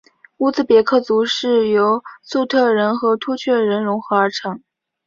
[0.37, 4.63] 乌兹别克族是由粟特人和突厥人溶合而成。